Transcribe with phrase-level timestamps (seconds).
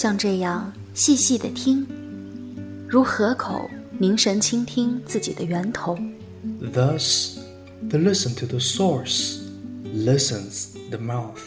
[0.00, 1.86] 像这样细细的听，
[2.88, 5.98] 如河口凝神倾听自己的源头。
[6.60, 7.38] Thus,
[7.88, 9.38] the listen to the source
[9.84, 11.40] listens the mouth.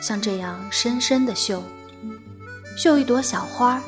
[0.00, 1.62] 像这样深深的嗅，
[2.76, 3.82] 嗅一朵小花，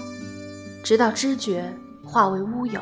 [0.82, 1.74] 直到知觉
[2.04, 2.80] 化为乌有。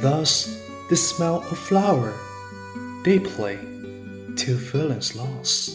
[0.00, 0.48] Thus,
[0.88, 2.12] the smell of flower
[3.04, 3.56] deeply
[4.36, 5.72] till feelings lost.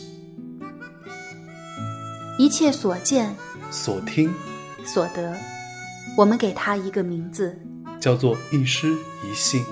[2.37, 3.35] 一切所见、
[3.72, 4.30] 所听、
[4.84, 5.34] 所得，
[6.14, 7.58] 我们给它一个名字，
[7.98, 8.92] 叫做一诗
[9.24, 9.64] 一信，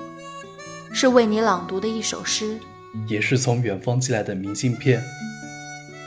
[0.91, 2.59] 是为你朗读的一首诗，
[3.07, 5.03] 也是从远方寄来的明信片，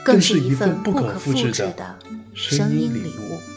[0.03, 1.97] 更是一份不可复制的
[2.33, 3.54] 声音礼物。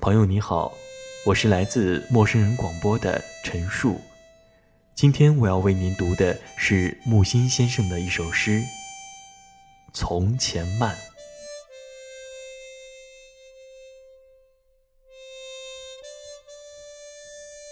[0.00, 0.72] 朋友你好，
[1.26, 4.00] 我是来自陌生人广播的陈述。
[4.94, 8.60] 今天我要为您读的是木心先生的一首诗
[9.92, 10.96] 《从前慢》。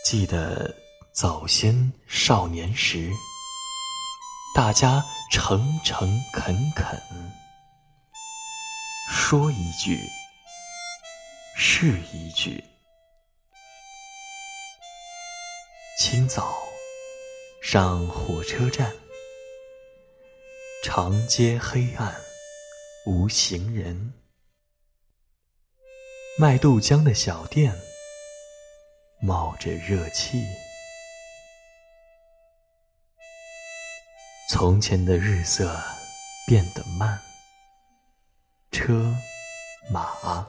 [0.04, 0.74] 记得
[1.14, 3.10] 早先少年时，
[4.54, 7.00] 大家诚诚恳恳，
[9.10, 9.98] 说一句。
[11.60, 12.62] 是一句。
[15.98, 16.56] 清早
[17.60, 18.94] 上火车站，
[20.84, 22.14] 长街黑暗
[23.06, 24.14] 无行人，
[26.38, 27.76] 卖豆浆的小店
[29.20, 30.40] 冒着热气。
[34.48, 35.76] 从前的日色
[36.46, 37.20] 变得慢，
[38.70, 39.12] 车
[39.90, 40.48] 马。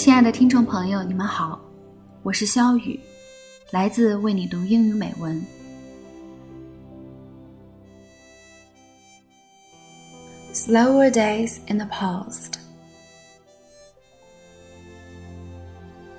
[0.00, 1.60] 亲爱的听众朋友，你们好，
[2.22, 3.00] 我是肖雨，
[3.70, 5.44] 来自为你读英语美文。
[10.52, 12.54] Slower days in the past.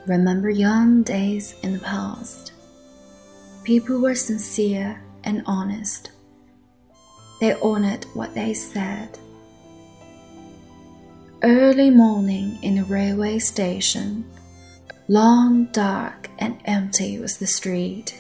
[0.05, 2.51] Remember young days in the past.
[3.65, 6.11] People were sincere and honest.
[7.41, 9.09] They honored what they said
[11.42, 14.24] early morning in a railway station.
[15.08, 18.16] Long, dark, and empty was the street.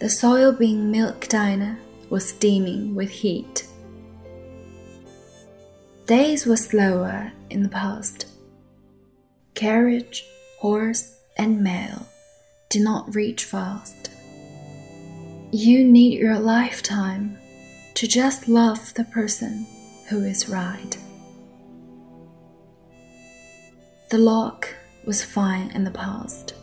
[0.00, 1.78] The soil, soybean milk diner
[2.10, 3.68] was steaming with heat.
[6.06, 8.26] Days were slower in the past.
[9.54, 10.24] Carriage,
[10.58, 12.08] horse, and mail
[12.68, 14.10] did not reach fast.
[15.52, 17.38] You need your lifetime
[17.94, 19.66] to just love the person
[20.08, 20.98] who is right.
[24.10, 24.68] The lock
[25.04, 26.54] was fine in the past.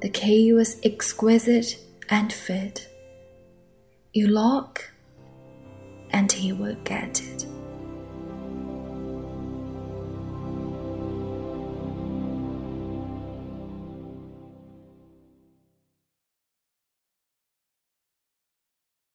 [0.00, 2.88] The key was exquisite and fit.
[4.12, 4.90] You lock,
[6.10, 7.46] and he will get it.